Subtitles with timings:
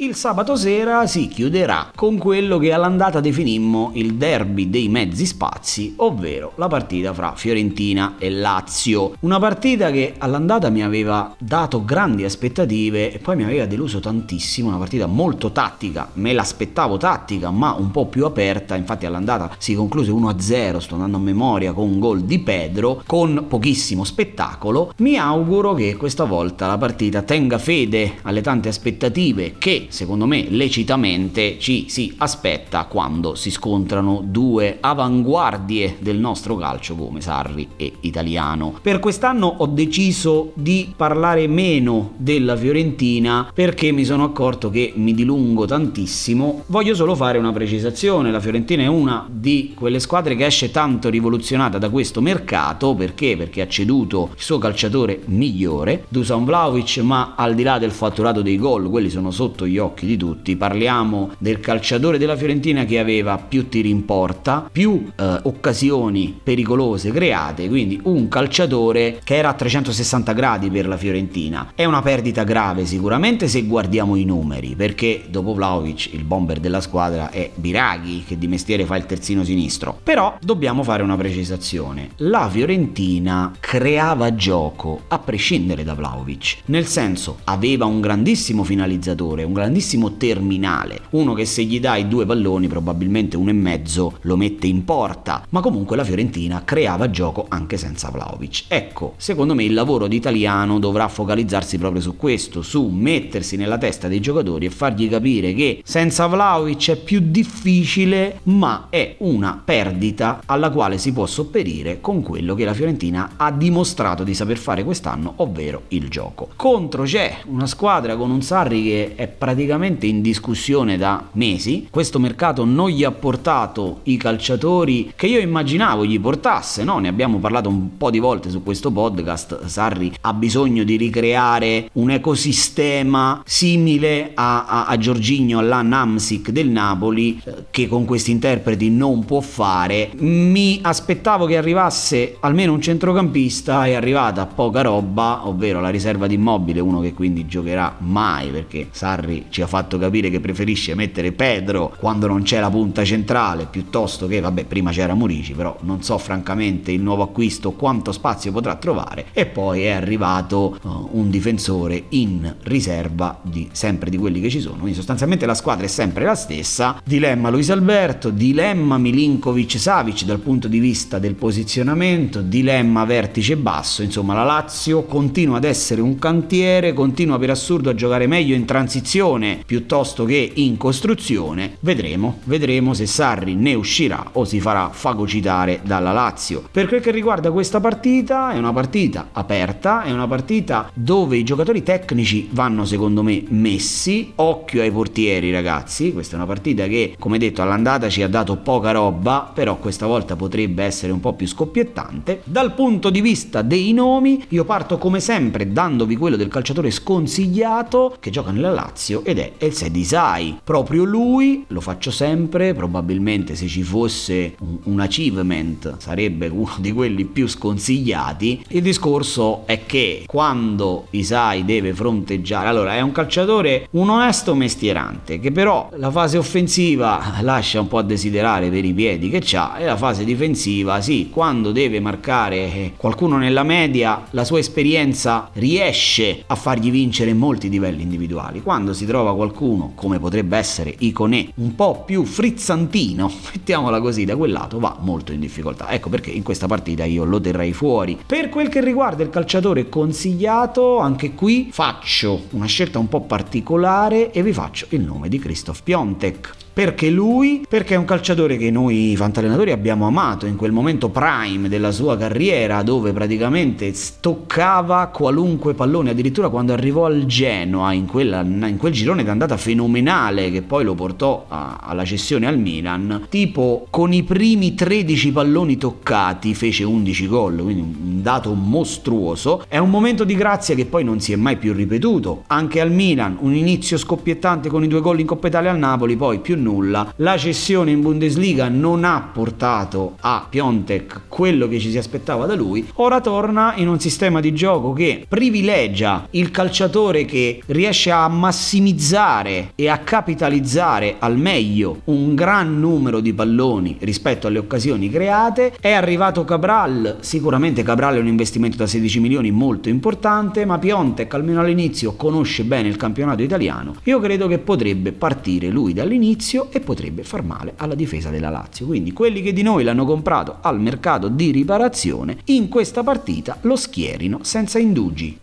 [0.00, 5.94] Il sabato sera si chiuderà con quello che all'andata definimmo il derby dei mezzi spazi,
[5.96, 9.14] ovvero la partita fra Fiorentina e Lazio.
[9.22, 14.68] Una partita che all'andata mi aveva dato grandi aspettative e poi mi aveva deluso tantissimo,
[14.68, 19.74] una partita molto tattica, me l'aspettavo tattica ma un po' più aperta, infatti all'andata si
[19.74, 24.92] concluse 1-0, sto andando a memoria, con un gol di Pedro, con pochissimo spettacolo.
[24.98, 30.46] Mi auguro che questa volta la partita tenga fede alle tante aspettative che secondo me
[30.48, 37.92] lecitamente ci si aspetta quando si scontrano due avanguardie del nostro calcio come Sarri e
[38.00, 38.78] Italiano.
[38.80, 45.14] Per quest'anno ho deciso di parlare meno della Fiorentina perché mi sono accorto che mi
[45.14, 46.64] dilungo tantissimo.
[46.66, 51.08] Voglio solo fare una precisazione, la Fiorentina è una di quelle squadre che esce tanto
[51.08, 53.36] rivoluzionata da questo mercato perché?
[53.36, 58.42] Perché ha ceduto il suo calciatore migliore, Dusan Vlaovic, ma al di là del fatturato
[58.42, 60.56] dei gol, quelli sono sotto gli occhi di tutti.
[60.56, 67.10] Parliamo del calciatore della Fiorentina che aveva più tiri in porta, più eh, occasioni pericolose
[67.10, 71.72] create, quindi un calciatore che era a 360 gradi per la Fiorentina.
[71.74, 76.80] È una perdita grave sicuramente se guardiamo i numeri, perché dopo Vlaovic il bomber della
[76.80, 79.98] squadra è Biraghi che di mestiere fa il terzino sinistro.
[80.02, 82.10] Però dobbiamo fare una precisazione.
[82.16, 89.52] La Fiorentina creava gioco a prescindere da Vlaovic, nel senso aveva un grandissimo finalizzatore, un
[89.52, 89.67] grandissimo
[90.16, 94.84] terminale, uno che se gli dai due palloni probabilmente uno e mezzo lo mette in
[94.84, 98.64] porta, ma comunque la Fiorentina creava gioco anche senza Vlaovic.
[98.68, 103.78] Ecco, secondo me il lavoro di italiano dovrà focalizzarsi proprio su questo, su mettersi nella
[103.78, 109.60] testa dei giocatori e fargli capire che senza Vlaovic è più difficile, ma è una
[109.62, 114.56] perdita alla quale si può sopperire con quello che la Fiorentina ha dimostrato di saper
[114.56, 116.48] fare quest'anno, ovvero il gioco.
[116.56, 121.88] Contro c'è una squadra con un Sarri che è praticamente in discussione da mesi.
[121.90, 126.98] Questo mercato non gli ha portato i calciatori che io immaginavo gli portasse, no?
[126.98, 129.64] Ne abbiamo parlato un po' di volte su questo podcast.
[129.66, 136.68] Sarri ha bisogno di ricreare un ecosistema simile a, a, a Giorginio, alla Namsic del
[136.68, 140.10] Napoli, eh, che con questi interpreti non può fare.
[140.18, 146.34] Mi aspettavo che arrivasse almeno un centrocampista, è arrivata poca roba, ovvero la riserva di
[146.34, 151.32] immobile, uno che quindi giocherà mai perché Sarri ci ha fatto capire che preferisce mettere
[151.32, 156.02] Pedro quando non c'è la punta centrale piuttosto che, vabbè, prima c'era Murici, però non
[156.02, 161.30] so francamente il nuovo acquisto quanto spazio potrà trovare e poi è arrivato uh, un
[161.30, 165.88] difensore in riserva di sempre di quelli che ci sono, quindi sostanzialmente la squadra è
[165.88, 167.00] sempre la stessa.
[167.04, 174.02] Dilemma Luis Alberto, dilemma Milinkovic Savic dal punto di vista del posizionamento, dilemma vertice basso,
[174.02, 178.64] insomma la Lazio continua ad essere un cantiere, continua per assurdo a giocare meglio in
[178.64, 179.27] transizione
[179.66, 181.76] piuttosto che in costruzione.
[181.80, 186.64] Vedremo, vedremo se Sarri ne uscirà o si farà fagocitare dalla Lazio.
[186.70, 191.44] Per quel che riguarda questa partita, è una partita aperta, è una partita dove i
[191.44, 197.14] giocatori tecnici vanno secondo me messi, occhio ai portieri ragazzi, questa è una partita che
[197.18, 201.34] come detto all'andata ci ha dato poca roba, però questa volta potrebbe essere un po'
[201.34, 202.40] più scoppiettante.
[202.44, 208.16] Dal punto di vista dei nomi, io parto come sempre dandovi quello del calciatore sconsigliato
[208.20, 210.58] che gioca nella Lazio ed è El Sedisai.
[210.62, 217.24] Proprio lui, lo faccio sempre, probabilmente se ci fosse un, achievement sarebbe uno di quelli
[217.24, 218.64] più sconsigliati.
[218.68, 225.38] Il discorso è che quando Isai deve fronteggiare, allora è un calciatore, un onesto mestierante
[225.38, 229.76] che però la fase offensiva lascia un po' a desiderare per i piedi che ha
[229.78, 236.42] e la fase difensiva sì, quando deve marcare qualcuno nella media la sua esperienza riesce
[236.46, 238.62] a fargli vincere molti livelli individuali.
[238.62, 244.36] Quando si trova qualcuno come potrebbe essere Iconè un po' più frizzantino, mettiamola così da
[244.36, 245.90] quel lato, va molto in difficoltà.
[245.90, 248.18] Ecco perché in questa partita io lo terrei fuori.
[248.24, 254.30] Per quel che riguarda il calciatore consigliato, anche qui faccio una scelta un po' particolare
[254.30, 256.66] e vi faccio il nome di Christoph Piontek.
[256.78, 257.64] Perché lui?
[257.68, 262.16] Perché è un calciatore che noi fantallenatori abbiamo amato in quel momento prime della sua
[262.16, 268.92] carriera dove praticamente stoccava qualunque pallone, addirittura quando arrivò al Genoa in, quella, in quel
[268.92, 274.22] girone d'andata fenomenale che poi lo portò a, alla cessione al Milan, tipo con i
[274.22, 279.64] primi 13 palloni toccati fece 11 gol, quindi un dato mostruoso.
[279.66, 282.44] È un momento di grazia che poi non si è mai più ripetuto.
[282.46, 286.14] Anche al Milan un inizio scoppiettante con i due gol in Coppa Italia al Napoli,
[286.14, 287.12] poi più nulla.
[287.16, 292.54] La cessione in Bundesliga non ha portato a Piontek quello che ci si aspettava da
[292.54, 292.86] lui.
[292.96, 299.72] Ora torna in un sistema di gioco che privilegia il calciatore che riesce a massimizzare
[299.74, 305.74] e a capitalizzare al meglio un gran numero di palloni rispetto alle occasioni create.
[305.80, 311.32] È arrivato Cabral, sicuramente Cabral è un investimento da 16 milioni molto importante, ma Piontek
[311.32, 313.94] almeno all'inizio conosce bene il campionato italiano.
[314.04, 318.86] Io credo che potrebbe partire lui dall'inizio e potrebbe far male alla difesa della Lazio.
[318.86, 323.76] Quindi quelli che di noi l'hanno comprato al mercato di riparazione in questa partita lo
[323.76, 325.38] schierino senza indugi.